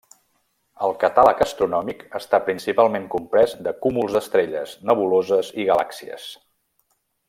[0.85, 6.31] El catàleg astronòmic està principalment comprès de cúmuls d'estrelles, nebuloses i galàxies.